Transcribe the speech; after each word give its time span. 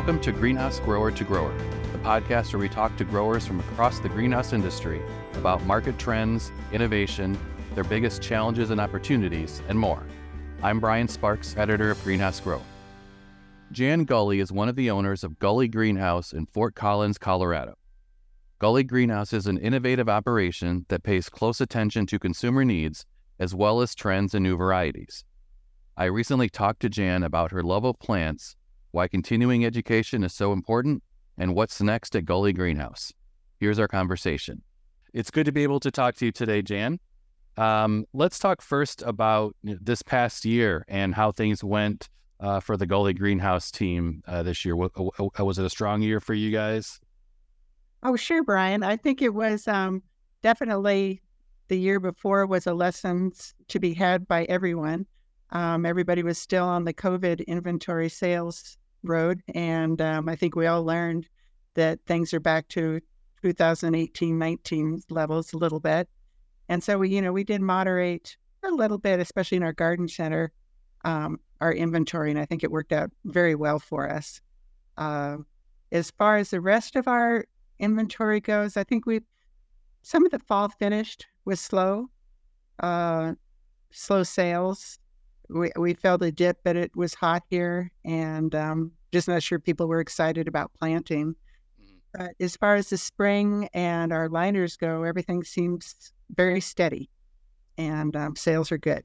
Welcome 0.00 0.20
to 0.22 0.32
Greenhouse 0.32 0.80
Grower 0.80 1.10
to 1.10 1.24
Grower, 1.24 1.54
the 1.92 1.98
podcast 1.98 2.54
where 2.54 2.60
we 2.60 2.70
talk 2.70 2.96
to 2.96 3.04
growers 3.04 3.46
from 3.46 3.60
across 3.60 3.98
the 3.98 4.08
greenhouse 4.08 4.54
industry 4.54 5.02
about 5.34 5.62
market 5.64 5.98
trends, 5.98 6.52
innovation, 6.72 7.38
their 7.74 7.84
biggest 7.84 8.22
challenges 8.22 8.70
and 8.70 8.80
opportunities, 8.80 9.62
and 9.68 9.78
more. 9.78 10.02
I'm 10.62 10.80
Brian 10.80 11.06
Sparks, 11.06 11.54
editor 11.54 11.90
of 11.90 12.02
Greenhouse 12.02 12.40
Grow. 12.40 12.62
Jan 13.72 14.04
Gulley 14.04 14.40
is 14.40 14.50
one 14.50 14.70
of 14.70 14.74
the 14.74 14.90
owners 14.90 15.22
of 15.22 15.38
Gulley 15.38 15.68
Greenhouse 15.68 16.32
in 16.32 16.46
Fort 16.46 16.74
Collins, 16.74 17.18
Colorado. 17.18 17.74
Gulley 18.58 18.84
Greenhouse 18.84 19.34
is 19.34 19.46
an 19.46 19.58
innovative 19.58 20.08
operation 20.08 20.86
that 20.88 21.02
pays 21.02 21.28
close 21.28 21.60
attention 21.60 22.06
to 22.06 22.18
consumer 22.18 22.64
needs 22.64 23.04
as 23.38 23.54
well 23.54 23.82
as 23.82 23.94
trends 23.94 24.34
and 24.34 24.44
new 24.44 24.56
varieties. 24.56 25.26
I 25.94 26.06
recently 26.06 26.48
talked 26.48 26.80
to 26.80 26.88
Jan 26.88 27.22
about 27.22 27.52
her 27.52 27.62
love 27.62 27.84
of 27.84 27.98
plants 27.98 28.56
why 28.92 29.08
continuing 29.08 29.64
education 29.64 30.24
is 30.24 30.34
so 30.34 30.52
important, 30.52 31.02
and 31.38 31.54
what's 31.54 31.80
next 31.80 32.14
at 32.16 32.24
Gulley 32.24 32.52
Greenhouse. 32.52 33.12
Here's 33.58 33.78
our 33.78 33.88
conversation. 33.88 34.62
It's 35.12 35.30
good 35.30 35.46
to 35.46 35.52
be 35.52 35.62
able 35.62 35.80
to 35.80 35.90
talk 35.90 36.14
to 36.16 36.26
you 36.26 36.32
today, 36.32 36.62
Jan. 36.62 36.98
Um, 37.56 38.06
let's 38.12 38.38
talk 38.38 38.62
first 38.62 39.02
about 39.02 39.54
this 39.62 40.02
past 40.02 40.44
year 40.44 40.84
and 40.88 41.14
how 41.14 41.32
things 41.32 41.62
went 41.62 42.08
uh, 42.38 42.60
for 42.60 42.76
the 42.76 42.86
Gulley 42.86 43.12
Greenhouse 43.12 43.70
team 43.70 44.22
uh, 44.26 44.42
this 44.42 44.64
year. 44.64 44.76
Was 44.76 45.58
it 45.58 45.64
a 45.64 45.70
strong 45.70 46.00
year 46.00 46.20
for 46.20 46.34
you 46.34 46.50
guys? 46.50 47.00
Oh, 48.02 48.16
sure, 48.16 48.42
Brian. 48.42 48.82
I 48.82 48.96
think 48.96 49.20
it 49.20 49.34
was 49.34 49.68
um, 49.68 50.02
definitely 50.42 51.20
the 51.68 51.78
year 51.78 52.00
before 52.00 52.46
was 52.46 52.66
a 52.66 52.72
lesson 52.72 53.32
to 53.68 53.78
be 53.78 53.92
had 53.92 54.26
by 54.26 54.44
everyone. 54.44 55.06
Um, 55.50 55.84
everybody 55.84 56.22
was 56.22 56.38
still 56.38 56.64
on 56.64 56.84
the 56.84 56.94
COVID 56.94 57.46
inventory 57.46 58.08
sales 58.08 58.78
road. 59.02 59.42
And 59.54 60.00
um, 60.00 60.28
I 60.28 60.36
think 60.36 60.56
we 60.56 60.66
all 60.66 60.84
learned 60.84 61.28
that 61.74 62.00
things 62.06 62.34
are 62.34 62.40
back 62.40 62.68
to 62.68 63.00
2018 63.42 64.38
19 64.38 65.02
levels 65.08 65.52
a 65.52 65.58
little 65.58 65.80
bit. 65.80 66.08
And 66.68 66.82
so 66.82 66.98
we, 66.98 67.10
you 67.10 67.22
know, 67.22 67.32
we 67.32 67.44
did 67.44 67.60
moderate 67.60 68.36
a 68.62 68.70
little 68.70 68.98
bit, 68.98 69.20
especially 69.20 69.56
in 69.56 69.62
our 69.62 69.72
garden 69.72 70.06
center, 70.08 70.52
um, 71.04 71.40
our 71.60 71.72
inventory. 71.72 72.30
And 72.30 72.38
I 72.38 72.44
think 72.44 72.62
it 72.62 72.70
worked 72.70 72.92
out 72.92 73.10
very 73.24 73.54
well 73.54 73.78
for 73.78 74.08
us. 74.08 74.40
Uh, 74.96 75.38
as 75.90 76.10
far 76.12 76.36
as 76.36 76.50
the 76.50 76.60
rest 76.60 76.94
of 76.94 77.08
our 77.08 77.44
inventory 77.78 78.40
goes, 78.40 78.76
I 78.76 78.84
think 78.84 79.06
we, 79.06 79.20
some 80.02 80.24
of 80.24 80.30
the 80.30 80.38
fall 80.38 80.68
finished 80.68 81.26
was 81.44 81.60
slow, 81.60 82.08
uh, 82.80 83.32
slow 83.90 84.22
sales 84.22 84.99
we, 85.52 85.70
we 85.76 85.94
felt 85.94 86.22
a 86.22 86.32
dip, 86.32 86.58
but 86.64 86.76
it 86.76 86.94
was 86.94 87.14
hot 87.14 87.42
here 87.50 87.90
and 88.04 88.54
um, 88.54 88.92
just 89.12 89.28
not 89.28 89.42
sure 89.42 89.58
people 89.58 89.86
were 89.86 90.00
excited 90.00 90.48
about 90.48 90.70
planting. 90.78 91.34
Mm-hmm. 91.80 91.96
But 92.14 92.32
as 92.40 92.56
far 92.56 92.76
as 92.76 92.90
the 92.90 92.98
spring 92.98 93.68
and 93.74 94.12
our 94.12 94.28
liners 94.28 94.76
go, 94.76 95.02
everything 95.02 95.44
seems 95.44 96.12
very 96.34 96.60
steady 96.60 97.10
and 97.78 98.14
um, 98.16 98.36
sales 98.36 98.70
are 98.70 98.78
good. 98.78 99.04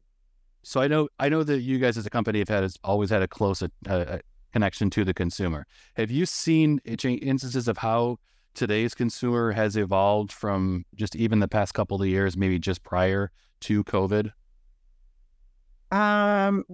So 0.63 0.81
I 0.81 0.87
know 0.87 1.07
I 1.19 1.29
know 1.29 1.43
that 1.43 1.59
you 1.59 1.77
guys 1.77 1.95
as 1.95 2.07
a 2.07 2.09
company 2.09 2.39
have 2.39 2.49
had 2.49 2.71
always 2.83 3.11
had 3.11 3.21
a 3.21 3.27
close 3.27 3.61
uh, 3.61 3.67
uh, 3.87 4.17
connection 4.51 4.89
to 4.91 5.05
the 5.05 5.13
consumer. 5.13 5.67
Have 5.95 6.09
you 6.09 6.25
seen 6.25 6.79
instances 6.85 7.67
of 7.67 7.77
how 7.77 8.17
today's 8.55 8.95
consumer 8.95 9.51
has 9.51 9.77
evolved 9.77 10.31
from 10.31 10.83
just 10.95 11.15
even 11.15 11.39
the 11.39 11.47
past 11.47 11.75
couple 11.75 12.01
of 12.01 12.07
years, 12.07 12.35
maybe 12.35 12.57
just 12.57 12.81
prior 12.83 13.31
to 13.61 13.83
COVID? 13.83 14.31
Um, 15.95 16.65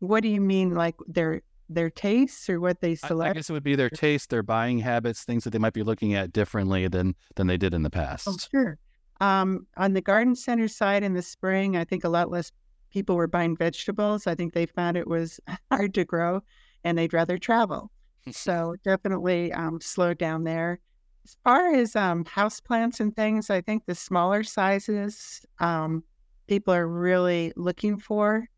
what 0.00 0.22
do 0.22 0.28
you 0.28 0.40
mean, 0.40 0.74
like 0.74 0.96
their 1.06 1.42
their 1.70 1.90
tastes 1.90 2.48
or 2.48 2.60
what 2.60 2.80
they 2.80 2.94
select? 2.94 3.28
I, 3.28 3.30
I 3.30 3.34
guess 3.34 3.50
it 3.50 3.52
would 3.52 3.64
be 3.64 3.74
their 3.74 3.90
taste, 3.90 4.30
their 4.30 4.42
buying 4.42 4.78
habits, 4.78 5.24
things 5.24 5.44
that 5.44 5.50
they 5.50 5.58
might 5.58 5.72
be 5.72 5.82
looking 5.82 6.14
at 6.14 6.32
differently 6.32 6.88
than 6.88 7.14
than 7.36 7.46
they 7.46 7.56
did 7.56 7.74
in 7.74 7.82
the 7.82 7.90
past. 7.90 8.28
Oh, 8.28 8.36
sure. 8.50 8.78
Um, 9.20 9.66
on 9.76 9.94
the 9.94 10.00
garden 10.00 10.36
center 10.36 10.68
side 10.68 11.02
in 11.02 11.14
the 11.14 11.22
spring, 11.22 11.76
I 11.76 11.84
think 11.84 12.04
a 12.04 12.08
lot 12.08 12.30
less 12.30 12.52
people 12.90 13.16
were 13.16 13.26
buying 13.26 13.56
vegetables. 13.56 14.26
I 14.26 14.34
think 14.34 14.52
they 14.52 14.66
found 14.66 14.96
it 14.96 15.08
was 15.08 15.40
hard 15.70 15.94
to 15.94 16.04
grow, 16.04 16.42
and 16.84 16.96
they'd 16.96 17.12
rather 17.12 17.38
travel. 17.38 17.90
so 18.30 18.76
definitely 18.84 19.52
um, 19.52 19.80
slowed 19.80 20.18
down 20.18 20.44
there. 20.44 20.80
As 21.24 21.36
far 21.44 21.74
as 21.74 21.96
um, 21.96 22.24
house 22.26 22.60
plants 22.60 23.00
and 23.00 23.14
things, 23.14 23.50
I 23.50 23.60
think 23.60 23.84
the 23.86 23.94
smaller 23.94 24.42
sizes 24.42 25.44
um, 25.58 26.04
people 26.48 26.74
are 26.74 26.88
really 26.88 27.52
looking 27.56 27.98
for 27.98 28.48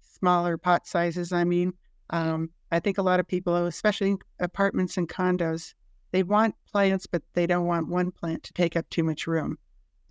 smaller 0.00 0.56
pot 0.56 0.86
sizes. 0.86 1.32
I 1.32 1.44
mean, 1.44 1.72
um, 2.10 2.50
I 2.70 2.78
think 2.80 2.98
a 2.98 3.02
lot 3.02 3.18
of 3.18 3.26
people, 3.26 3.66
especially 3.66 4.16
apartments 4.38 4.96
and 4.96 5.08
condos, 5.08 5.74
they 6.12 6.22
want 6.22 6.54
plants, 6.70 7.06
but 7.06 7.22
they 7.34 7.46
don't 7.46 7.66
want 7.66 7.88
one 7.88 8.10
plant 8.10 8.42
to 8.44 8.52
take 8.52 8.76
up 8.76 8.88
too 8.90 9.02
much 9.02 9.26
room. 9.26 9.58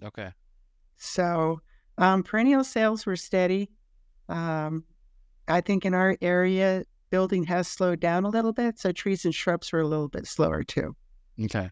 Okay. 0.03 0.31
So 0.97 1.61
um, 1.97 2.23
perennial 2.23 2.63
sales 2.63 3.05
were 3.05 3.15
steady. 3.15 3.69
Um, 4.29 4.83
I 5.47 5.61
think 5.61 5.85
in 5.85 5.93
our 5.93 6.17
area, 6.21 6.83
building 7.09 7.43
has 7.45 7.67
slowed 7.67 7.99
down 7.99 8.25
a 8.25 8.29
little 8.29 8.53
bit. 8.53 8.79
So 8.79 8.91
trees 8.91 9.25
and 9.25 9.33
shrubs 9.33 9.71
were 9.71 9.79
a 9.79 9.87
little 9.87 10.09
bit 10.09 10.27
slower 10.27 10.63
too. 10.63 10.95
Okay. 11.43 11.69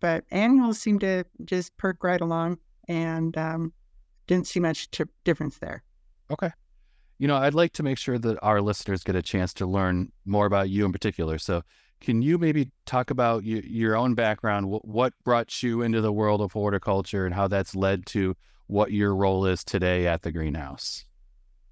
But 0.00 0.24
annuals 0.30 0.80
seem 0.80 0.98
to 1.00 1.24
just 1.44 1.76
perk 1.76 2.02
right 2.02 2.20
along. 2.20 2.58
And 2.88 3.36
um, 3.36 3.72
didn't 4.26 4.46
see 4.46 4.60
much 4.60 4.90
t- 4.90 5.04
difference 5.24 5.58
there. 5.58 5.82
Okay. 6.30 6.50
You 7.18 7.28
know, 7.28 7.36
I'd 7.36 7.54
like 7.54 7.72
to 7.74 7.82
make 7.82 7.98
sure 7.98 8.18
that 8.18 8.38
our 8.42 8.60
listeners 8.60 9.02
get 9.02 9.16
a 9.16 9.22
chance 9.22 9.54
to 9.54 9.66
learn 9.66 10.12
more 10.24 10.46
about 10.46 10.68
you 10.68 10.84
in 10.84 10.92
particular. 10.92 11.38
So, 11.38 11.62
can 12.00 12.20
you 12.20 12.36
maybe 12.36 12.70
talk 12.84 13.10
about 13.10 13.44
you, 13.44 13.62
your 13.66 13.96
own 13.96 14.14
background? 14.14 14.68
What, 14.68 14.86
what 14.86 15.14
brought 15.24 15.62
you 15.62 15.80
into 15.80 16.02
the 16.02 16.12
world 16.12 16.42
of 16.42 16.52
horticulture 16.52 17.24
and 17.24 17.34
how 17.34 17.48
that's 17.48 17.74
led 17.74 18.04
to 18.06 18.36
what 18.66 18.92
your 18.92 19.14
role 19.14 19.46
is 19.46 19.64
today 19.64 20.06
at 20.06 20.20
the 20.20 20.30
greenhouse? 20.30 21.06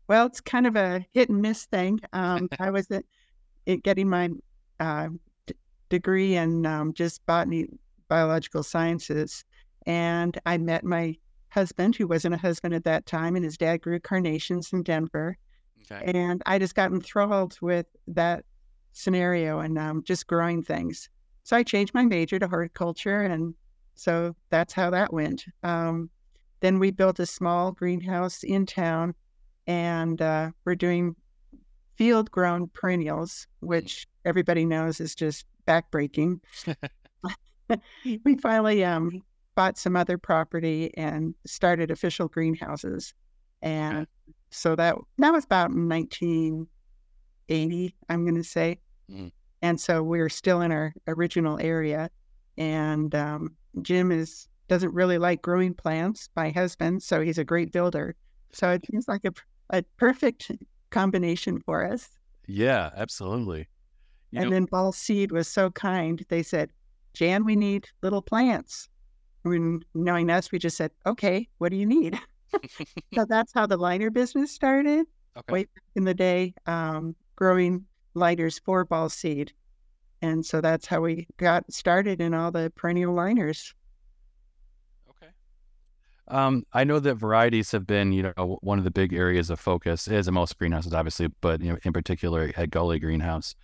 Well, 0.09 0.27
it's 0.27 0.41
kind 0.41 0.67
of 0.67 0.77
a 0.77 1.05
hit 1.13 1.29
and 1.29 1.43
miss 1.43 1.67
thing. 1.67 2.01
Um, 2.15 2.49
I 2.59 2.71
was 2.71 2.91
at, 2.91 3.05
at 3.67 3.83
getting 3.83 4.09
my 4.09 4.31
uh, 4.81 5.09
d- 5.47 5.55
degree 5.91 6.37
in 6.37 6.65
um, 6.65 6.95
just 6.95 7.25
botany, 7.27 7.67
biological 8.09 8.63
sciences, 8.63 9.45
and 9.87 10.39
I 10.47 10.57
met 10.57 10.85
my 10.85 11.17
husband, 11.55 11.97
who 11.97 12.07
wasn't 12.07 12.35
a 12.35 12.39
husband 12.39 12.75
at 12.75 12.85
that 12.85 13.07
time, 13.07 13.37
and 13.37 13.45
his 13.45 13.57
dad 13.57 13.81
grew 13.81 14.01
carnations 14.01 14.73
in 14.73 14.83
Denver. 14.83 15.39
Okay. 15.91 16.13
And 16.13 16.43
I 16.47 16.59
just 16.59 16.75
got 16.75 16.93
enthralled 16.93 17.57
with 17.63 17.87
that 18.09 18.45
scenario 18.93 19.61
and 19.61 19.79
um, 19.79 20.03
just 20.05 20.27
growing 20.27 20.63
things. 20.63 21.09
So 21.45 21.57
I 21.57 21.63
changed 21.63 21.95
my 21.95 22.05
major 22.05 22.39
to 22.39 22.49
horticulture, 22.49 23.23
and 23.23 23.55
so 23.95 24.35
that's 24.51 24.73
how 24.73 24.91
that 24.91 25.13
went. 25.13 25.45
Um, 25.63 26.11
then 26.61 26.79
we 26.79 26.91
built 26.91 27.21
a 27.21 27.27
small 27.27 27.73
greenhouse 27.73 28.43
in 28.43 28.67
town, 28.67 29.15
and 29.67 30.21
uh, 30.21 30.51
we're 30.65 30.75
doing 30.75 31.15
field 31.97 32.31
grown 32.31 32.69
perennials, 32.69 33.47
which 33.61 34.07
everybody 34.25 34.65
knows 34.65 35.01
is 35.01 35.15
just 35.15 35.47
backbreaking. 35.67 36.41
we 38.25 38.37
finally 38.37 38.85
um, 38.85 39.23
bought 39.55 39.79
some 39.79 39.97
other 39.97 40.19
property 40.19 40.93
and 40.97 41.35
started 41.47 41.91
official 41.91 42.29
greenhouses. 42.29 43.15
And 43.63 43.99
okay. 43.99 44.07
so 44.51 44.77
that 44.77 44.97
that 45.19 45.33
was 45.33 45.45
about 45.45 45.71
1980, 45.71 47.95
I'm 48.09 48.25
going 48.25 48.37
to 48.37 48.45
say. 48.45 48.79
Mm. 49.11 49.33
And 49.63 49.81
so 49.81 50.03
we're 50.03 50.29
still 50.29 50.61
in 50.61 50.73
our 50.73 50.93
original 51.09 51.59
area. 51.61 52.11
And 52.59 53.15
um, 53.15 53.57
Jim 53.83 54.13
is 54.13 54.49
doesn't 54.69 54.95
really 54.95 55.19
like 55.19 55.43
growing 55.43 55.75
plants. 55.75 56.29
My 56.37 56.51
husband, 56.51 57.03
so 57.03 57.21
he's 57.21 57.39
a 57.39 57.45
great 57.45 57.73
builder. 57.73 58.15
So 58.53 58.71
it 58.71 58.85
seems 58.91 59.09
like 59.09 59.25
a, 59.25 59.33
a 59.71 59.83
perfect 59.97 60.51
combination 60.91 61.61
for 61.61 61.85
us. 61.85 62.09
Yeah, 62.47 62.91
absolutely. 62.97 63.69
You 64.31 64.41
and 64.41 64.51
know, 64.51 64.55
then 64.55 64.65
Ball 64.67 64.93
Seed 64.93 65.33
was 65.33 65.49
so 65.49 65.71
kind. 65.71 66.25
They 66.29 66.43
said, 66.43 66.71
Jan, 67.15 67.45
we 67.45 67.57
need 67.57 67.89
little 68.03 68.23
plants 68.23 68.89
when 69.45 69.85
knowing 69.95 70.31
us, 70.31 70.51
we 70.51 70.59
just 70.59 70.77
said, 70.77 70.91
okay, 71.07 71.49
what 71.59 71.71
do 71.71 71.77
you 71.77 71.87
need? 71.87 72.19
so 73.15 73.25
that's 73.25 73.53
how 73.53 73.67
the 73.67 73.77
liner 73.77 74.11
business 74.11 74.51
started. 74.51 75.07
Okay. 75.37 75.53
Way 75.53 75.65
back 75.65 75.83
in 75.97 76.05
the 76.05 76.15
day, 76.15 76.55
um, 76.67 77.15
growing 77.37 77.85
lighters 78.15 78.59
for 78.59 78.85
ball 78.85 79.09
seed. 79.09 79.53
And 80.23 80.45
so 80.45 80.61
that's 80.61 80.87
how 80.87 81.03
we 81.03 81.27
got 81.37 81.71
started 81.73 82.21
in 82.21 82.33
all 82.33 82.51
the 82.51 82.73
perennial 82.75 83.13
liners. 83.13 83.75
Okay. 85.11 85.31
Um, 86.29 86.65
I 86.73 86.85
know 86.85 86.99
that 87.01 87.17
varieties 87.17 87.73
have 87.73 87.87
been, 87.87 88.13
you 88.13 88.23
know, 88.23 88.59
one 88.63 88.79
of 88.79 88.85
the 88.85 88.91
big 88.91 89.13
areas 89.13 89.51
of 89.51 89.61
focus 89.61 90.09
is 90.09 90.27
in 90.27 90.35
most 90.35 90.57
greenhouses, 90.59 90.95
obviously, 90.95 91.29
but 91.43 91.61
you 91.61 91.73
know, 91.73 91.79
in 91.85 91.93
particular 91.93 92.51
at 92.57 92.71
Gulley 92.71 92.99
Greenhouse. 92.99 93.55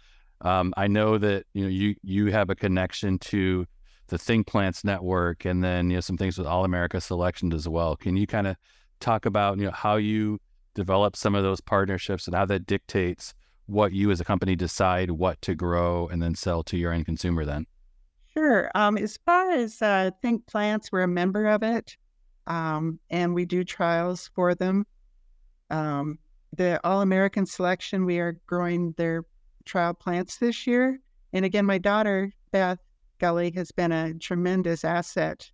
Um, 0.43 0.75
I 0.77 0.87
know 0.87 1.19
that 1.19 1.45
you 1.53 1.65
know 1.65 1.69
you 1.69 1.95
you 2.03 2.33
have 2.33 2.49
a 2.49 2.55
connection 2.55 3.19
to 3.19 3.67
the 4.11 4.19
Think 4.19 4.47
Plants 4.47 4.85
Network, 4.85 5.45
and 5.45 5.65
then 5.65 5.89
you 5.89 5.97
know 5.97 6.01
some 6.01 6.19
things 6.19 6.37
with 6.37 6.47
All 6.47 6.65
America 6.65 7.01
Selections 7.01 7.55
as 7.55 7.67
well. 7.69 7.97
Can 7.97 8.17
you 8.17 8.27
kind 8.27 8.47
of 8.47 8.57
talk 8.99 9.25
about 9.25 9.59
you 9.59 9.65
know 9.65 9.71
how 9.71 9.97
you 9.97 10.39
develop 10.75 11.17
some 11.17 11.35
of 11.35 11.43
those 11.43 11.61
partnerships 11.61 12.27
and 12.27 12.35
how 12.35 12.45
that 12.47 12.67
dictates 12.67 13.33
what 13.67 13.93
you 13.93 14.11
as 14.11 14.21
a 14.21 14.25
company 14.25 14.57
decide 14.57 15.11
what 15.11 15.41
to 15.43 15.55
grow 15.55 16.09
and 16.09 16.21
then 16.21 16.35
sell 16.35 16.63
to 16.65 16.77
your 16.77 16.93
end 16.93 17.07
consumer 17.07 17.45
then? 17.45 17.67
Sure. 18.35 18.71
Um, 18.75 18.99
as 18.99 19.19
far 19.25 19.53
as 19.53 19.81
uh, 19.81 20.11
Think 20.23 20.47
Plants, 20.47 20.93
we're 20.93 21.03
a 21.03 21.09
member 21.09 21.47
of 21.47 21.63
it, 21.63 21.97
um, 22.47 22.99
and 23.11 23.35
we 23.35 23.45
do 23.45 23.65
trials 23.65 24.31
for 24.35 24.55
them. 24.55 24.87
Um, 25.71 26.19
the 26.57 26.81
All 26.85 27.01
American 27.01 27.47
Selection, 27.47 28.05
we 28.05 28.19
are 28.19 28.37
growing 28.47 28.93
their 28.97 29.25
trial 29.65 29.95
plants 29.95 30.39
this 30.39 30.67
year. 30.67 30.99
And 31.33 31.45
again, 31.45 31.65
my 31.65 31.79
daughter, 31.79 32.33
Beth 32.51 32.79
Gulley, 33.21 33.53
has 33.53 33.71
been 33.71 33.93
a 33.93 34.15
tremendous 34.15 34.85
asset 34.85 35.51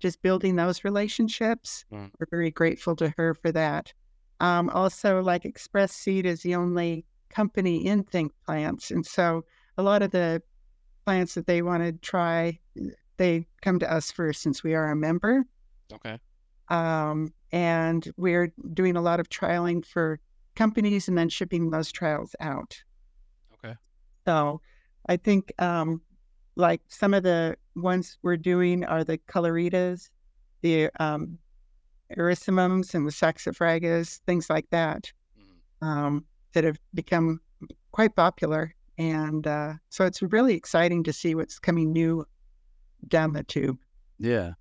just 0.00 0.22
building 0.22 0.56
those 0.56 0.84
relationships. 0.84 1.84
Mm. 1.92 2.10
We're 2.18 2.26
very 2.30 2.50
grateful 2.50 2.96
to 2.96 3.12
her 3.16 3.34
for 3.34 3.52
that. 3.52 3.92
Um, 4.40 4.70
also, 4.70 5.20
like 5.20 5.44
Express 5.44 5.92
Seed 5.92 6.24
is 6.24 6.42
the 6.42 6.54
only 6.54 7.04
company 7.28 7.86
in 7.86 8.04
Think 8.04 8.32
Plants. 8.46 8.90
And 8.90 9.04
so 9.04 9.44
a 9.76 9.82
lot 9.82 10.02
of 10.02 10.10
the 10.12 10.40
plants 11.04 11.34
that 11.34 11.46
they 11.46 11.62
want 11.62 11.82
to 11.82 11.92
try, 11.92 12.58
they 13.16 13.46
come 13.62 13.78
to 13.80 13.92
us 13.92 14.10
first 14.12 14.42
since 14.42 14.62
we 14.62 14.74
are 14.74 14.90
a 14.90 14.96
member. 14.96 15.44
Okay. 15.92 16.18
Um, 16.68 17.32
and 17.50 18.08
we're 18.16 18.52
doing 18.74 18.96
a 18.96 19.00
lot 19.02 19.20
of 19.20 19.28
trialing 19.28 19.84
for 19.84 20.20
companies 20.54 21.08
and 21.08 21.16
then 21.16 21.28
shipping 21.28 21.70
those 21.70 21.90
trials 21.90 22.36
out. 22.40 22.80
Okay. 23.54 23.74
So 24.26 24.60
I 25.08 25.16
think 25.16 25.52
um, 25.58 26.02
like 26.58 26.82
some 26.88 27.14
of 27.14 27.22
the 27.22 27.56
ones 27.76 28.18
we're 28.22 28.36
doing 28.36 28.84
are 28.84 29.04
the 29.04 29.16
coloritas, 29.16 30.10
the 30.60 30.90
um, 31.00 31.38
erysimums 32.16 32.94
and 32.94 33.06
the 33.06 33.12
saxifragas, 33.12 34.20
things 34.26 34.50
like 34.50 34.66
that, 34.70 35.10
mm-hmm. 35.40 35.86
um, 35.86 36.24
that 36.52 36.64
have 36.64 36.78
become 36.94 37.40
quite 37.92 38.14
popular. 38.16 38.74
And 38.98 39.46
uh, 39.46 39.74
so 39.88 40.04
it's 40.04 40.20
really 40.20 40.54
exciting 40.54 41.04
to 41.04 41.12
see 41.12 41.36
what's 41.36 41.60
coming 41.60 41.92
new 41.92 42.26
down 43.06 43.32
the 43.32 43.44
tube. 43.44 43.78
Yeah. 44.18 44.52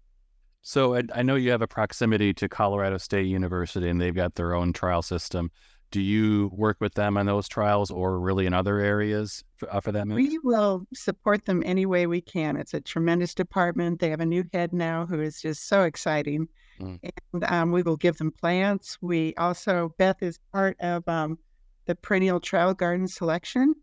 So 0.61 0.95
I, 0.95 1.03
I 1.15 1.23
know 1.23 1.35
you 1.35 1.49
have 1.49 1.63
a 1.63 1.67
proximity 1.67 2.31
to 2.35 2.47
Colorado 2.47 2.97
State 2.97 3.25
University 3.25 3.89
and 3.89 3.99
they've 3.99 4.13
got 4.13 4.35
their 4.35 4.53
own 4.53 4.71
trial 4.71 5.01
system. 5.01 5.49
Do 5.91 6.01
you 6.01 6.51
work 6.53 6.77
with 6.79 6.95
them 6.95 7.17
on 7.17 7.25
those 7.25 7.47
trials 7.47 7.89
or 7.89 8.19
really 8.19 8.45
in 8.45 8.53
other 8.53 8.79
areas 8.79 9.43
for, 9.55 9.73
uh, 9.73 9.79
for 9.79 9.91
that 9.93 10.05
matter? 10.05 10.19
We 10.19 10.37
will 10.43 10.85
support 10.93 11.45
them 11.45 11.63
any 11.65 11.85
way 11.85 12.07
we 12.07 12.19
can. 12.19 12.57
It's 12.57 12.73
a 12.73 12.81
tremendous 12.81 13.33
department. 13.33 13.99
They 13.99 14.09
have 14.09 14.19
a 14.19 14.25
new 14.25 14.43
head 14.53 14.73
now 14.73 15.05
who 15.05 15.21
is 15.21 15.41
just 15.41 15.67
so 15.67 15.83
exciting. 15.83 16.47
Mm. 16.81 16.99
And 17.33 17.43
um, 17.45 17.71
we 17.71 17.83
will 17.83 17.95
give 17.95 18.17
them 18.17 18.31
plants. 18.31 18.97
We 19.01 19.33
also, 19.35 19.93
Beth 19.97 20.21
is 20.21 20.39
part 20.51 20.75
of 20.81 21.07
um, 21.07 21.39
the 21.85 21.95
perennial 21.95 22.39
trial 22.39 22.73
garden 22.73 23.07
selection. 23.07 23.73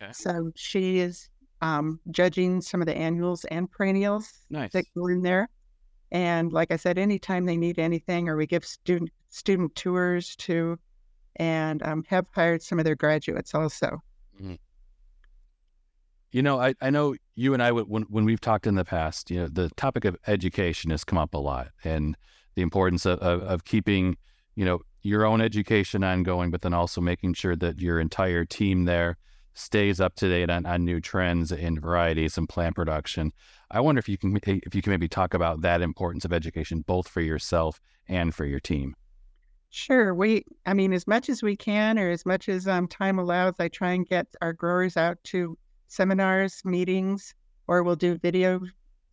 Okay. 0.00 0.12
So 0.12 0.52
she 0.54 1.00
is 1.00 1.28
um, 1.60 1.98
judging 2.10 2.60
some 2.60 2.80
of 2.80 2.86
the 2.86 2.96
annuals 2.96 3.44
and 3.46 3.70
perennials 3.70 4.32
nice. 4.48 4.72
that 4.72 4.84
go 4.96 5.08
in 5.08 5.22
there. 5.22 5.48
And 6.10 6.52
like 6.52 6.70
I 6.70 6.76
said, 6.76 6.98
anytime 6.98 7.44
they 7.44 7.56
need 7.56 7.78
anything, 7.78 8.28
or 8.28 8.36
we 8.36 8.46
give 8.46 8.64
student 8.64 9.10
student 9.28 9.74
tours 9.74 10.34
to 10.36 10.78
and 11.38 11.82
um, 11.82 12.04
have 12.08 12.26
hired 12.32 12.62
some 12.62 12.78
of 12.78 12.84
their 12.84 12.96
graduates 12.96 13.54
also. 13.54 14.02
Mm-hmm. 14.40 14.54
You 16.30 16.42
know, 16.42 16.60
I, 16.60 16.74
I 16.80 16.90
know 16.90 17.14
you 17.36 17.54
and 17.54 17.62
I, 17.62 17.72
when, 17.72 18.02
when 18.02 18.24
we've 18.24 18.40
talked 18.40 18.66
in 18.66 18.74
the 18.74 18.84
past, 18.84 19.30
you 19.30 19.40
know, 19.40 19.48
the 19.48 19.70
topic 19.76 20.04
of 20.04 20.16
education 20.26 20.90
has 20.90 21.02
come 21.04 21.18
up 21.18 21.32
a 21.32 21.38
lot 21.38 21.68
and 21.84 22.16
the 22.54 22.62
importance 22.62 23.06
of, 23.06 23.18
of, 23.20 23.42
of 23.42 23.64
keeping, 23.64 24.16
you 24.54 24.64
know, 24.64 24.80
your 25.02 25.24
own 25.24 25.40
education 25.40 26.04
ongoing, 26.04 26.50
but 26.50 26.62
then 26.62 26.74
also 26.74 27.00
making 27.00 27.34
sure 27.34 27.56
that 27.56 27.78
your 27.78 27.98
entire 27.98 28.44
team 28.44 28.84
there 28.84 29.16
stays 29.54 30.00
up 30.00 30.14
to 30.16 30.28
date 30.28 30.50
on, 30.50 30.66
on 30.66 30.84
new 30.84 31.00
trends 31.00 31.50
in 31.50 31.80
varieties 31.80 32.36
and 32.36 32.48
plant 32.48 32.76
production. 32.76 33.32
I 33.70 33.80
wonder 33.80 33.98
if 33.98 34.08
you 34.08 34.18
can 34.18 34.38
if 34.44 34.74
you 34.74 34.82
can 34.82 34.90
maybe 34.90 35.08
talk 35.08 35.34
about 35.34 35.62
that 35.62 35.82
importance 35.82 36.24
of 36.24 36.32
education 36.32 36.84
both 36.86 37.08
for 37.08 37.20
yourself 37.20 37.80
and 38.06 38.34
for 38.34 38.44
your 38.44 38.60
team. 38.60 38.94
Sure. 39.70 40.14
We, 40.14 40.44
I 40.66 40.74
mean, 40.74 40.92
as 40.92 41.06
much 41.06 41.28
as 41.28 41.42
we 41.42 41.56
can, 41.56 41.98
or 41.98 42.10
as 42.10 42.24
much 42.24 42.48
as 42.48 42.66
um, 42.66 42.88
time 42.88 43.18
allows, 43.18 43.54
I 43.58 43.68
try 43.68 43.92
and 43.92 44.06
get 44.06 44.26
our 44.40 44.52
growers 44.52 44.96
out 44.96 45.22
to 45.24 45.58
seminars, 45.88 46.62
meetings, 46.64 47.34
or 47.66 47.82
we'll 47.82 47.96
do 47.96 48.16
video 48.16 48.60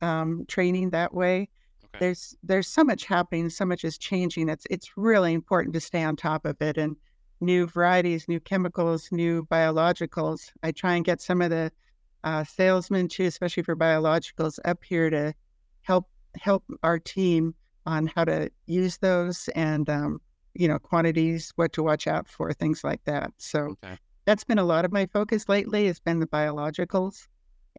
um, 0.01 0.45
training 0.47 0.91
that 0.91 1.13
way. 1.13 1.49
Okay. 1.83 1.97
There's 1.99 2.35
there's 2.43 2.67
so 2.67 2.83
much 2.83 3.05
happening, 3.05 3.49
so 3.49 3.65
much 3.65 3.83
is 3.83 3.97
changing. 3.97 4.47
It's 4.49 4.65
it's 4.69 4.97
really 4.97 5.33
important 5.33 5.73
to 5.73 5.81
stay 5.81 6.03
on 6.03 6.15
top 6.15 6.45
of 6.45 6.61
it 6.61 6.77
and 6.77 6.95
new 7.41 7.67
varieties, 7.67 8.27
new 8.27 8.39
chemicals, 8.39 9.09
new 9.11 9.45
biologicals. 9.51 10.51
I 10.63 10.71
try 10.71 10.95
and 10.95 11.03
get 11.05 11.21
some 11.21 11.41
of 11.41 11.49
the 11.49 11.71
uh, 12.23 12.43
salesmen 12.45 13.09
too, 13.09 13.25
especially 13.25 13.63
for 13.63 13.75
biologicals, 13.75 14.57
up 14.65 14.83
here 14.83 15.09
to 15.09 15.33
help 15.81 16.09
help 16.35 16.63
our 16.83 16.99
team 16.99 17.55
on 17.85 18.07
how 18.07 18.23
to 18.25 18.49
use 18.67 18.97
those 18.97 19.49
and 19.55 19.89
um, 19.89 20.19
you 20.55 20.67
know, 20.67 20.79
quantities, 20.79 21.51
what 21.55 21.73
to 21.73 21.83
watch 21.83 22.07
out 22.07 22.27
for, 22.27 22.53
things 22.53 22.83
like 22.83 23.03
that. 23.05 23.31
So 23.37 23.75
okay. 23.83 23.97
that's 24.25 24.43
been 24.43 24.59
a 24.59 24.63
lot 24.63 24.85
of 24.85 24.91
my 24.91 25.05
focus 25.05 25.47
lately 25.49 25.87
has 25.87 25.99
been 25.99 26.19
the 26.19 26.27
biologicals 26.27 27.27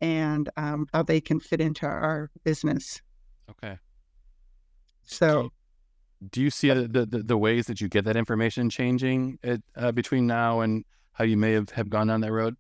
and 0.01 0.49
um, 0.57 0.87
how 0.93 1.03
they 1.03 1.21
can 1.21 1.41
fit 1.41 1.61
into 1.61 1.87
our 1.87 2.31
business. 2.45 3.01
Okay. 3.51 3.79
So, 5.05 5.51
do 6.31 6.43
you 6.43 6.51
see 6.51 6.69
the, 6.69 7.07
the, 7.07 7.23
the 7.23 7.39
ways 7.39 7.67
that 7.67 7.81
you 7.81 7.89
get 7.89 8.05
that 8.05 8.17
information 8.17 8.69
changing 8.69 9.39
it, 9.43 9.63
uh, 9.77 9.93
between 9.93 10.27
now 10.27 10.61
and 10.61 10.85
how 11.13 11.25
you 11.25 11.37
may 11.37 11.53
have, 11.53 11.71
have 11.71 11.89
gone 11.89 12.09
down 12.09 12.21
that 12.23 12.33
road? 12.33 12.57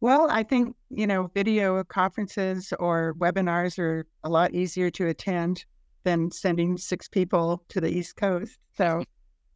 Well, 0.00 0.28
I 0.30 0.42
think, 0.42 0.74
you 0.90 1.06
know, 1.06 1.30
video 1.34 1.84
conferences 1.84 2.72
or 2.80 3.14
webinars 3.18 3.78
are 3.78 4.04
a 4.24 4.28
lot 4.28 4.52
easier 4.52 4.90
to 4.90 5.06
attend 5.06 5.64
than 6.04 6.30
sending 6.30 6.76
six 6.76 7.08
people 7.08 7.62
to 7.68 7.80
the 7.80 7.88
East 7.88 8.16
Coast. 8.16 8.58
So 8.76 9.04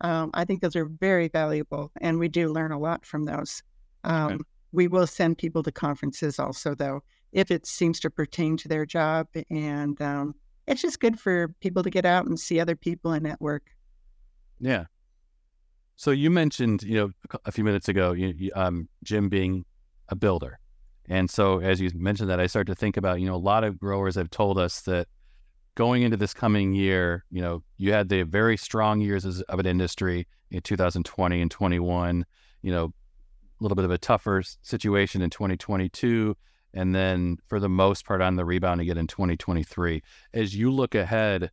um, 0.00 0.31
I 0.34 0.44
think 0.44 0.60
those 0.60 0.76
are 0.76 0.87
very 0.87 1.28
valuable, 1.28 1.90
and 2.00 2.19
we 2.19 2.28
do 2.28 2.52
learn 2.52 2.72
a 2.72 2.78
lot 2.78 3.04
from 3.06 3.25
those. 3.25 3.62
Um, 4.04 4.32
okay. 4.32 4.43
We 4.72 4.88
will 4.88 5.06
send 5.06 5.38
people 5.38 5.62
to 5.62 5.72
conferences 5.72 6.38
also, 6.38 6.75
though, 6.75 7.02
if 7.32 7.50
it 7.50 7.66
seems 7.66 7.98
to 8.00 8.10
pertain 8.10 8.56
to 8.58 8.69
their 8.69 8.84
job. 8.84 9.26
And 9.50 10.00
um, 10.02 10.34
it's 10.66 10.82
just 10.82 11.00
good 11.00 11.19
for 11.19 11.48
people 11.60 11.82
to 11.82 11.90
get 11.90 12.04
out 12.04 12.26
and 12.26 12.38
see 12.38 12.60
other 12.60 12.76
people 12.76 13.12
and 13.12 13.22
network. 13.22 13.62
Yeah. 14.60 14.84
So 15.96 16.10
you 16.10 16.31
mentioned, 16.31 16.82
you 16.82 16.96
know, 16.96 17.38
a 17.46 17.52
few 17.52 17.64
minutes 17.64 17.88
ago, 17.88 18.12
you, 18.12 18.34
you, 18.37 18.50
um, 18.54 18.88
Jim 19.03 19.31
being 19.31 19.65
a 20.10 20.15
builder. 20.15 20.58
And 21.08 21.31
so 21.31 21.60
as 21.60 21.81
you 21.81 21.91
mentioned 21.94 22.29
that, 22.29 22.41
I 22.41 22.46
start 22.46 22.67
to 22.67 22.74
think 22.74 22.96
about, 22.96 23.20
you 23.20 23.26
know, 23.26 23.34
a 23.34 23.38
lot 23.38 23.65
of 23.65 23.79
growers 23.79 24.17
have 24.17 24.29
told 24.29 24.58
us 24.58 24.82
that 24.82 25.08
going 25.77 26.03
into 26.03 26.17
this 26.17 26.35
coming 26.35 26.75
year, 26.75 27.25
you 27.31 27.41
know, 27.41 27.63
you 27.77 27.93
had 27.93 28.09
the 28.09 28.23
very 28.23 28.56
strong 28.56 29.01
years 29.01 29.25
of 29.25 29.59
an 29.61 29.67
industry 29.67 30.27
in 30.51 30.61
2020 30.63 31.41
and 31.41 31.51
21, 31.51 32.25
you 32.63 32.73
know, 32.73 32.87
a 32.87 33.63
little 33.63 33.77
bit 33.77 33.85
of 33.85 33.91
a 33.91 33.99
tougher 33.99 34.43
situation 34.63 35.23
in 35.23 35.31
2022, 35.31 36.37
and 36.75 36.95
then 36.95 37.37
for 37.47 37.61
the 37.61 37.69
most 37.69 38.05
part 38.05 38.21
on 38.21 38.37
the 38.37 38.45
rebound 38.45 38.81
again 38.81 38.99
in 38.99 39.06
2023. 39.06 40.03
As 40.35 40.56
you 40.56 40.71
look 40.71 40.95
ahead, 40.95 41.51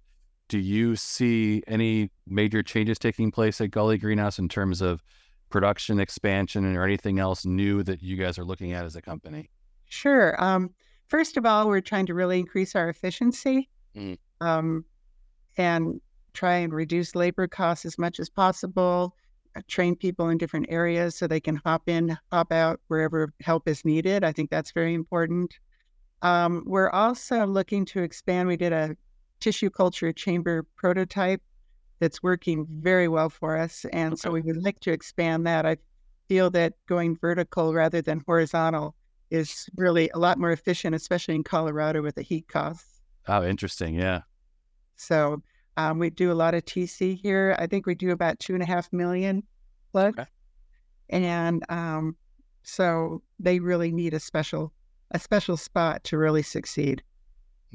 do 0.47 0.57
you 0.57 0.95
see 0.95 1.61
any 1.67 2.09
major 2.25 2.63
changes 2.63 2.97
taking 2.97 3.29
place 3.29 3.59
at 3.61 3.71
Gulley 3.71 3.97
Greenhouse 3.97 4.39
in 4.39 4.47
terms 4.47 4.81
of 4.81 5.03
production 5.49 5.99
expansion 5.99 6.75
or 6.75 6.83
anything 6.83 7.19
else 7.19 7.45
new 7.45 7.83
that 7.83 8.01
you 8.01 8.15
guys 8.15 8.39
are 8.39 8.45
looking 8.45 8.71
at 8.71 8.85
as 8.85 8.95
a 8.95 9.01
company? 9.01 9.49
Sure. 9.85 10.41
Um, 10.41 10.71
first 11.07 11.35
of 11.37 11.45
all, 11.45 11.67
we're 11.67 11.81
trying 11.81 12.05
to 12.05 12.13
really 12.13 12.39
increase 12.39 12.75
our 12.75 12.89
efficiency 12.89 13.69
mm. 13.95 14.17
um, 14.41 14.85
and 15.57 15.99
try 16.33 16.55
and 16.57 16.73
reduce 16.73 17.15
labor 17.15 17.47
costs 17.47 17.85
as 17.85 17.97
much 17.97 18.19
as 18.19 18.29
possible. 18.29 19.15
Uh, 19.55 19.61
train 19.67 19.95
people 19.95 20.29
in 20.29 20.37
different 20.37 20.65
areas 20.69 21.15
so 21.15 21.27
they 21.27 21.39
can 21.39 21.55
hop 21.57 21.87
in, 21.87 22.17
hop 22.31 22.51
out 22.51 22.79
wherever 22.87 23.31
help 23.41 23.67
is 23.67 23.85
needed. 23.85 24.23
I 24.23 24.31
think 24.31 24.49
that's 24.49 24.71
very 24.71 24.93
important. 24.93 25.53
Um, 26.23 26.63
we're 26.65 26.89
also 26.89 27.45
looking 27.45 27.85
to 27.85 28.01
expand. 28.01 28.47
We 28.47 28.57
did 28.57 28.73
a 28.73 28.95
tissue 29.39 29.69
culture 29.69 30.11
chamber 30.11 30.65
prototype 30.75 31.41
that's 31.99 32.23
working 32.23 32.65
very 32.69 33.07
well 33.07 33.29
for 33.29 33.57
us. 33.57 33.85
And 33.93 34.13
okay. 34.13 34.19
so 34.19 34.31
we 34.31 34.41
would 34.41 34.63
like 34.63 34.79
to 34.81 34.91
expand 34.91 35.45
that. 35.45 35.65
I 35.65 35.77
feel 36.27 36.49
that 36.51 36.73
going 36.87 37.17
vertical 37.17 37.73
rather 37.73 38.01
than 38.01 38.23
horizontal 38.25 38.95
is 39.29 39.69
really 39.75 40.09
a 40.13 40.19
lot 40.19 40.39
more 40.39 40.51
efficient, 40.51 40.95
especially 40.95 41.35
in 41.35 41.43
Colorado 41.43 42.01
with 42.01 42.15
the 42.15 42.21
heat 42.21 42.47
costs. 42.47 42.92
Oh, 43.27 43.43
interesting. 43.43 43.95
Yeah. 43.95 44.21
So 44.95 45.41
um, 45.77 45.99
we 45.99 46.09
do 46.09 46.31
a 46.31 46.33
lot 46.33 46.53
of 46.53 46.65
TC 46.65 47.19
here. 47.19 47.55
I 47.59 47.67
think 47.67 47.85
we 47.85 47.95
do 47.95 48.11
about 48.11 48.39
two 48.39 48.53
and 48.53 48.63
a 48.63 48.65
half 48.65 48.91
million 48.91 49.43
plus. 49.91 50.13
Okay. 50.13 50.25
And 51.09 51.63
um, 51.69 52.15
so 52.63 53.21
they 53.39 53.59
really 53.59 53.91
need 53.91 54.13
a 54.13 54.19
special 54.19 54.73
a 55.11 55.19
special 55.19 55.57
spot 55.57 56.03
to 56.05 56.17
really 56.17 56.41
succeed. 56.41 57.03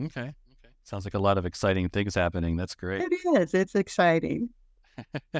Okay. 0.01 0.21
Okay. 0.21 0.75
Sounds 0.83 1.05
like 1.05 1.15
a 1.15 1.19
lot 1.21 1.39
of 1.39 1.47
exciting 1.47 1.89
things 1.89 2.15
happening. 2.15 2.57
That's 2.57 2.75
great. 2.75 3.03
It 3.03 3.13
is. 3.41 3.55
It's 3.55 3.77
exciting. 3.77 4.49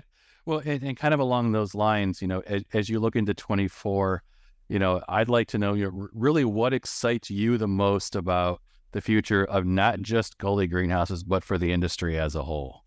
well, 0.47 0.63
and, 0.65 0.83
and, 0.85 0.97
kind 0.97 1.13
of 1.13 1.19
along 1.19 1.51
those 1.51 1.75
lines, 1.75 2.23
you 2.23 2.29
know, 2.29 2.41
as, 2.47 2.63
as 2.73 2.89
you 2.89 3.01
look 3.01 3.17
into 3.17 3.35
24, 3.35 4.23
you 4.69 4.79
know, 4.79 5.03
I'd 5.09 5.29
like 5.29 5.49
to 5.49 5.59
know 5.59 5.75
you 5.75 5.87
know, 5.87 6.09
really 6.13 6.45
what 6.45 6.73
excites 6.73 7.31
you 7.31 7.59
the 7.59 7.67
most 7.67 8.15
about 8.15 8.61
the 8.93 9.01
future 9.01 9.45
of 9.45 9.67
not 9.67 10.01
just 10.01 10.39
Gulley 10.39 10.67
greenhouses, 10.67 11.23
but 11.23 11.45
for 11.45 11.59
the 11.59 11.73
industry 11.73 12.19
as 12.19 12.35
a 12.35 12.43
whole. 12.43 12.85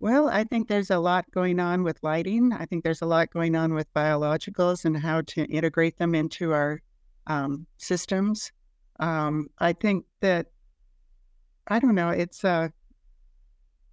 Well, 0.00 0.28
I 0.28 0.44
think 0.44 0.68
there's 0.68 0.90
a 0.90 0.98
lot 0.98 1.30
going 1.30 1.60
on 1.60 1.84
with 1.84 2.02
lighting. 2.02 2.52
I 2.52 2.66
think 2.66 2.82
there's 2.82 3.02
a 3.02 3.06
lot 3.06 3.30
going 3.30 3.54
on 3.54 3.72
with 3.72 3.92
biologicals 3.94 4.84
and 4.84 4.96
how 4.96 5.20
to 5.28 5.44
integrate 5.44 5.96
them 5.96 6.14
into 6.14 6.52
our 6.52 6.82
um, 7.28 7.66
systems. 7.78 8.50
Um, 8.98 9.48
I 9.58 9.72
think 9.72 10.04
that 10.20 10.48
I 11.68 11.78
don't 11.78 11.94
know. 11.94 12.10
It's 12.10 12.44
uh, 12.44 12.68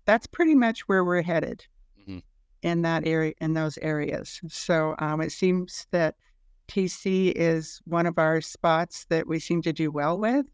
that's 0.05 0.25
pretty 0.25 0.55
much 0.55 0.87
where 0.87 1.05
we're 1.05 1.21
headed 1.21 1.65
mm-hmm. 1.99 2.19
in 2.63 2.81
that 2.81 3.05
area, 3.05 3.33
in 3.39 3.53
those 3.53 3.77
areas. 3.77 4.41
So 4.49 4.95
um, 4.97 5.21
it 5.21 5.31
seems 5.31 5.85
that 5.91 6.15
TC 6.67 7.33
is 7.35 7.79
one 7.85 8.07
of 8.07 8.17
our 8.17 8.41
spots 8.41 9.05
that 9.09 9.27
we 9.27 9.39
seem 9.39 9.61
to 9.61 9.73
do 9.73 9.91
well 9.91 10.17
with, 10.17 10.47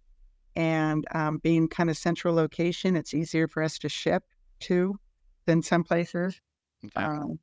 and 0.55 1.05
um, 1.13 1.37
being 1.39 1.67
kind 1.67 1.89
of 1.89 1.97
central 1.97 2.33
location, 2.33 2.95
it's 2.95 3.13
easier 3.13 3.47
for 3.47 3.61
us 3.63 3.77
to 3.79 3.89
ship 3.89 4.23
to 4.61 4.97
than 5.45 5.61
some 5.61 5.83
places. 5.83 6.39
Okay. 6.85 7.05
Um, 7.05 7.39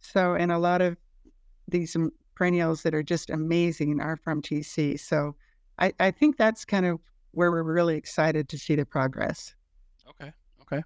so, 0.00 0.34
and 0.34 0.50
a 0.50 0.58
lot 0.58 0.80
of 0.80 0.96
these 1.68 1.96
perennials 2.34 2.82
that 2.82 2.94
are 2.94 3.02
just 3.02 3.30
amazing 3.30 4.00
are 4.00 4.16
from 4.16 4.42
TC. 4.42 4.98
So, 4.98 5.36
I, 5.78 5.92
I 6.00 6.10
think 6.10 6.36
that's 6.36 6.64
kind 6.64 6.86
of 6.86 7.00
where 7.32 7.50
we're 7.50 7.62
really 7.62 7.96
excited 7.96 8.48
to 8.50 8.58
see 8.58 8.74
the 8.76 8.84
progress. 8.84 9.54
Okay. 10.08 10.32
Okay. 10.62 10.82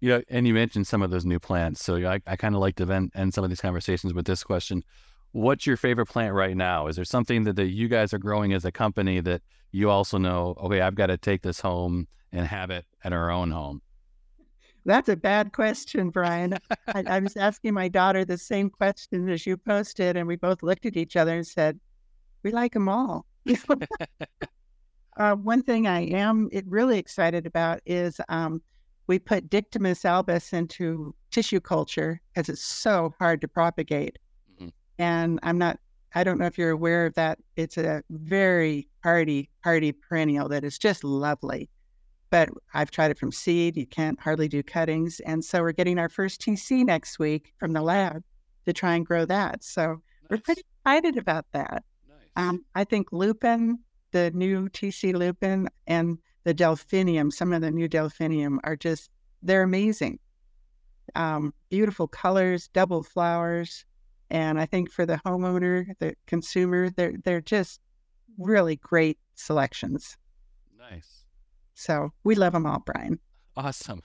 Yeah. 0.00 0.20
And 0.28 0.46
you 0.46 0.54
mentioned 0.54 0.86
some 0.86 1.02
of 1.02 1.10
those 1.10 1.24
new 1.24 1.40
plants. 1.40 1.84
So 1.84 1.96
I, 1.96 2.20
I 2.26 2.36
kind 2.36 2.54
of 2.54 2.60
like 2.60 2.76
to 2.76 2.90
end, 2.90 3.12
end 3.14 3.34
some 3.34 3.44
of 3.44 3.50
these 3.50 3.60
conversations 3.60 4.14
with 4.14 4.26
this 4.26 4.44
question. 4.44 4.82
What's 5.34 5.66
your 5.66 5.76
favorite 5.76 6.06
plant 6.06 6.32
right 6.32 6.56
now? 6.56 6.86
Is 6.86 6.94
there 6.94 7.04
something 7.04 7.42
that, 7.42 7.56
that 7.56 7.66
you 7.66 7.88
guys 7.88 8.14
are 8.14 8.18
growing 8.18 8.52
as 8.52 8.64
a 8.64 8.70
company 8.70 9.18
that 9.22 9.42
you 9.72 9.90
also 9.90 10.16
know, 10.16 10.54
okay, 10.62 10.80
I've 10.80 10.94
got 10.94 11.08
to 11.08 11.18
take 11.18 11.42
this 11.42 11.58
home 11.58 12.06
and 12.30 12.46
have 12.46 12.70
it 12.70 12.84
at 13.02 13.12
our 13.12 13.32
own 13.32 13.50
home? 13.50 13.82
That's 14.84 15.08
a 15.08 15.16
bad 15.16 15.52
question, 15.52 16.10
Brian. 16.10 16.56
I, 16.86 17.02
I, 17.08 17.18
was 17.18 17.36
asking 17.36 17.74
my 17.74 17.88
daughter 17.88 18.24
the 18.24 18.38
same 18.38 18.70
question 18.70 19.28
as 19.28 19.44
you 19.44 19.56
posted, 19.56 20.16
and 20.16 20.28
we 20.28 20.36
both 20.36 20.62
looked 20.62 20.86
at 20.86 20.96
each 20.96 21.16
other 21.16 21.34
and 21.34 21.44
said, 21.44 21.80
"We 22.44 22.52
like 22.52 22.74
them 22.74 22.88
all." 22.88 23.26
uh, 25.16 25.34
one 25.34 25.64
thing 25.64 25.88
I 25.88 26.02
am 26.02 26.48
really 26.66 26.98
excited 26.98 27.44
about 27.44 27.80
is 27.84 28.20
um, 28.28 28.62
we 29.08 29.18
put 29.18 29.50
Dictamnus 29.50 30.04
albus 30.04 30.52
into 30.52 31.12
tissue 31.32 31.60
culture 31.60 32.20
because 32.32 32.48
it's 32.48 32.64
so 32.64 33.12
hard 33.18 33.40
to 33.40 33.48
propagate. 33.48 34.18
And 34.98 35.40
I'm 35.42 35.58
not, 35.58 35.78
I 36.14 36.24
don't 36.24 36.38
know 36.38 36.46
if 36.46 36.58
you're 36.58 36.70
aware 36.70 37.06
of 37.06 37.14
that. 37.14 37.38
It's 37.56 37.76
a 37.76 38.02
very 38.10 38.88
hardy, 39.02 39.50
hardy 39.62 39.92
perennial 39.92 40.48
that 40.48 40.64
is 40.64 40.78
just 40.78 41.04
lovely. 41.04 41.68
But 42.30 42.50
I've 42.72 42.90
tried 42.90 43.10
it 43.10 43.18
from 43.18 43.32
seed. 43.32 43.76
You 43.76 43.86
can't 43.86 44.18
hardly 44.20 44.48
do 44.48 44.62
cuttings. 44.62 45.20
And 45.20 45.44
so 45.44 45.62
we're 45.62 45.72
getting 45.72 45.98
our 45.98 46.08
first 46.08 46.40
TC 46.40 46.84
next 46.84 47.18
week 47.18 47.52
from 47.58 47.72
the 47.72 47.82
lab 47.82 48.22
to 48.66 48.72
try 48.72 48.94
and 48.94 49.06
grow 49.06 49.24
that. 49.26 49.62
So 49.62 49.86
nice. 49.86 49.98
we're 50.30 50.38
pretty 50.38 50.62
excited 50.84 51.16
about 51.16 51.46
that. 51.52 51.84
Nice. 52.08 52.18
Um, 52.36 52.64
I 52.74 52.84
think 52.84 53.12
lupin 53.12 53.78
the 54.14 54.30
new 54.30 54.68
TC 54.68 55.12
lupin 55.12 55.68
and 55.88 56.18
the 56.44 56.54
delphinium, 56.54 57.32
some 57.32 57.52
of 57.52 57.60
the 57.60 57.70
new 57.70 57.88
delphinium 57.88 58.60
are 58.62 58.76
just, 58.76 59.10
they're 59.42 59.64
amazing. 59.64 60.20
Um, 61.16 61.52
beautiful 61.68 62.06
colors, 62.06 62.68
double 62.68 63.02
flowers. 63.02 63.84
And 64.30 64.58
I 64.58 64.66
think 64.66 64.90
for 64.90 65.06
the 65.06 65.20
homeowner, 65.24 65.86
the 65.98 66.14
consumer, 66.26 66.90
they're, 66.90 67.14
they're 67.24 67.40
just 67.40 67.80
really 68.38 68.76
great 68.76 69.18
selections. 69.34 70.16
Nice. 70.78 71.24
So 71.74 72.10
we 72.24 72.34
love 72.34 72.52
them 72.52 72.66
all, 72.66 72.82
Brian. 72.84 73.18
Awesome. 73.56 74.00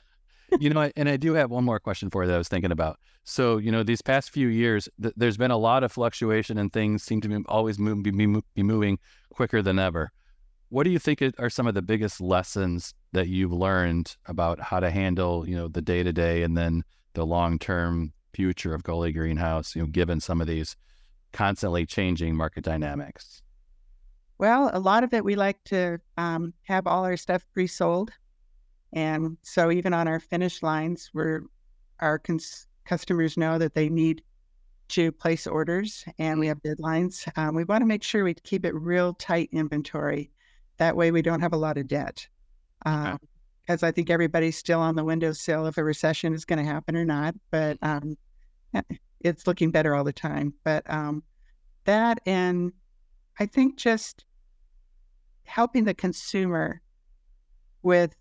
you 0.60 0.70
know, 0.70 0.92
and 0.96 1.10
I 1.10 1.18
do 1.18 1.34
have 1.34 1.52
one 1.52 1.64
more 1.64 1.80
question 1.80 2.10
for 2.10 2.24
you 2.24 2.28
that 2.28 2.36
I 2.36 2.38
was 2.38 2.48
thinking 2.48 2.72
about. 2.72 3.00
So, 3.24 3.58
you 3.58 3.72
know, 3.72 3.84
these 3.84 4.02
past 4.02 4.32
few 4.32 4.48
years, 4.48 4.90
th- 5.02 5.14
there's 5.16 5.38
been 5.38 5.52
a 5.52 5.58
lot 5.58 5.84
of 5.84 5.92
fluctuation 5.92 6.58
and 6.58 6.74
things 6.74 7.04
seem 7.04 7.22
to 7.22 7.28
be 7.28 7.38
always 7.48 7.78
move, 7.78 8.04
be, 8.04 8.12
be 8.12 8.64
moving 8.64 8.98
quicker 9.30 9.62
than 9.62 9.78
ever. 9.78 10.12
What 10.70 10.84
do 10.84 10.90
you 10.92 11.00
think 11.00 11.24
are 11.40 11.50
some 11.50 11.68
of 11.68 11.74
the 11.74 11.82
biggest 11.82 12.22
lessons 12.22 12.94
that 13.12 13.28
you've 13.28 13.54
learned 13.54 14.16
about 14.26 14.60
how 14.60 14.80
to 14.80 14.92
handle, 14.92 15.48
you 15.48 15.56
know, 15.56 15.68
the 15.68 15.82
day 15.82 16.04
to 16.04 16.14
day 16.14 16.44
and 16.44 16.56
then 16.56 16.84
the 17.14 17.26
long 17.26 17.58
term 17.58 18.14
future 18.34 18.74
of 18.74 18.84
Gulley 18.84 19.12
Greenhouse, 19.12 19.76
you 19.76 19.82
know, 19.82 19.88
given 19.88 20.20
some 20.20 20.42
of 20.42 20.48
these 20.48 20.76
constantly 21.34 21.86
changing 21.86 22.36
market 22.36 22.64
dynamics? 22.64 23.42
Well, 24.38 24.70
a 24.74 24.80
lot 24.80 25.04
of 25.04 25.14
it 25.14 25.24
we 25.24 25.36
like 25.36 25.64
to 25.66 26.00
um, 26.18 26.54
have 26.64 26.88
all 26.88 27.04
our 27.04 27.18
stuff 27.18 27.46
pre 27.54 27.68
sold. 27.68 28.12
And 28.94 29.38
so 29.42 29.72
even 29.72 29.94
on 29.94 30.08
our 30.08 30.20
finish 30.20 30.64
lines, 30.64 31.10
where 31.14 31.44
our 32.00 32.18
cons- 32.18 32.68
customers 32.86 33.38
know 33.38 33.58
that 33.58 33.76
they 33.76 33.90
need 33.90 34.24
to 34.90 35.12
place 35.12 35.46
orders 35.46 36.06
and 36.18 36.40
we 36.40 36.48
have 36.48 36.62
deadlines, 36.64 37.30
um, 37.38 37.54
we 37.54 37.64
want 37.64 37.82
to 37.82 37.86
make 37.86 38.02
sure 38.02 38.24
we 38.24 38.34
keep 38.34 38.66
it 38.66 38.74
real 38.74 39.14
tight 39.14 39.50
inventory. 39.52 40.32
That 40.78 40.96
way 40.96 41.12
we 41.12 41.22
don't 41.22 41.42
have 41.42 41.54
a 41.54 41.58
lot 41.58 41.78
of 41.78 41.88
debt. 41.88 42.28
Because 43.70 43.84
I 43.84 43.92
think 43.92 44.10
everybody's 44.10 44.58
still 44.58 44.80
on 44.80 44.96
the 44.96 45.04
windowsill 45.04 45.68
if 45.68 45.78
a 45.78 45.84
recession 45.84 46.34
is 46.34 46.44
going 46.44 46.58
to 46.58 46.66
happen 46.66 46.96
or 46.96 47.06
not. 47.06 47.36
But 47.52 47.78
um, 47.84 48.18
eh, 48.74 48.82
it's 49.20 49.46
looking 49.46 49.70
better 49.70 49.94
all 49.94 50.04
the 50.04 50.12
time. 50.12 50.56
But 50.64 50.90
um, 50.90 51.22
that 51.86 52.20
and 52.26 52.74
I 53.40 53.46
think 53.46 53.78
just 53.78 54.26
helping 55.44 55.84
the 55.84 55.94
consumer 55.94 56.82
with 57.84 58.16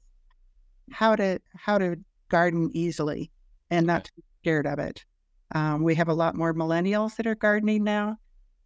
how 0.92 1.16
to 1.16 1.40
how 1.56 1.78
to 1.78 1.96
garden 2.28 2.70
easily 2.74 3.30
and 3.70 3.86
not 3.86 4.04
to 4.04 4.12
be 4.16 4.22
scared 4.42 4.66
of 4.66 4.78
it. 4.78 5.02
Um, 5.54 5.82
we 5.82 5.94
have 5.94 6.08
a 6.08 6.14
lot 6.14 6.34
more 6.34 6.52
millennials 6.52 7.16
that 7.16 7.26
are 7.26 7.34
gardening 7.34 7.84
now, 7.84 8.18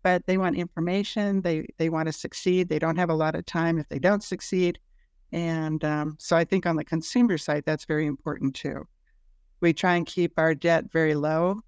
but 0.03 0.27
they 0.27 0.37
want 0.37 0.57
information. 0.57 1.43
They 1.43 1.65
they 1.79 1.91
want 1.91 2.07
to 2.07 2.13
succeed. 2.13 2.69
They 2.69 2.81
don't 2.81 2.97
have 2.97 3.11
a 3.11 3.15
lot 3.15 3.37
of 3.37 3.47
time 3.47 3.79
if 3.79 3.89
they 3.89 4.01
don't 4.01 4.25
succeed, 4.25 4.81
and 5.33 5.83
um, 5.85 6.17
so 6.19 6.37
I 6.37 6.45
think 6.45 6.67
on 6.67 6.77
the 6.77 6.85
consumer 6.85 7.39
side 7.39 7.65
that's 7.65 7.85
very 7.85 8.07
important 8.07 8.55
too. 8.55 8.87
We 9.61 9.73
try 9.73 9.97
and 9.97 10.07
keep 10.07 10.33
our 10.39 10.55
debt 10.55 10.93
very 10.93 11.15
low, 11.15 11.61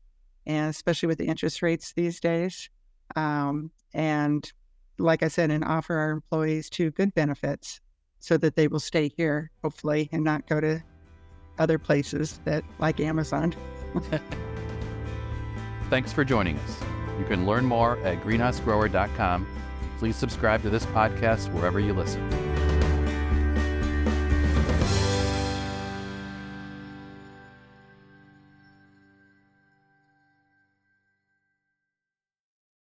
and 0.47 0.71
especially 0.71 1.07
with 1.07 1.19
the 1.19 1.27
interest 1.27 1.63
rates 1.63 1.93
these 1.95 2.21
days. 2.21 2.69
Um, 3.17 3.71
and 3.95 4.51
like 4.99 5.23
I 5.23 5.29
said, 5.29 5.51
and 5.51 5.65
offer 5.65 5.95
our 5.95 6.11
employees 6.11 6.69
two 6.69 6.91
good 6.91 7.15
benefits 7.15 7.81
so 8.19 8.37
that 8.39 8.57
they 8.57 8.69
will 8.69 8.81
stay 8.81 9.11
here, 9.17 9.51
hopefully, 9.63 10.09
and 10.13 10.25
not 10.25 10.49
go 10.49 10.61
to 10.61 10.83
other 11.59 11.79
places 11.79 12.41
that 12.45 12.65
like 12.79 13.01
Amazon. 13.01 13.55
Thanks 15.91 16.13
for 16.13 16.25
joining 16.25 16.59
us. 16.59 16.81
You 17.19 17.25
can 17.27 17.47
learn 17.47 17.65
more 17.65 17.99
at 17.99 18.21
greenhousegrower.com. 18.23 19.47
Please 19.99 20.17
subscribe 20.17 20.63
to 20.63 20.71
this 20.71 20.87
podcast 20.87 21.53
wherever 21.53 21.79
you 21.79 21.93
listen. 21.93 22.44